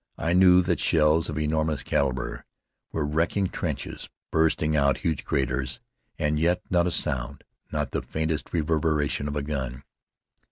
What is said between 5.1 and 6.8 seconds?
craters; and yet